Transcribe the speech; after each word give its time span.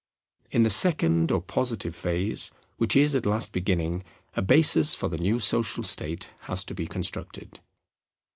In 0.49 0.63
the 0.63 0.71
second 0.71 1.31
or 1.31 1.39
positive 1.41 1.95
phase, 1.95 2.51
which 2.77 2.95
is 2.95 3.13
at 3.13 3.27
last 3.27 3.51
beginning, 3.51 4.01
a 4.35 4.41
basis 4.41 4.95
for 4.95 5.07
the 5.09 5.17
new 5.19 5.37
social 5.37 5.83
state 5.83 6.27
has 6.47 6.65
to 6.65 6.73
be 6.73 6.87
constructed. 6.87 7.59